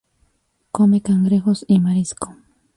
[0.71, 2.35] Come cangrejos y marisco.